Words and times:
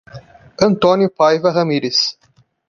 Antônio 0.59 1.11
Paiva 1.11 1.51
Ramires 1.51 2.17